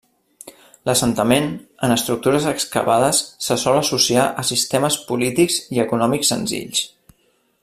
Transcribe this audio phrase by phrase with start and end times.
[0.89, 1.45] L'assentament
[1.87, 6.87] en estructures excavades se sol associar a sistemes polítics i econòmics senzills.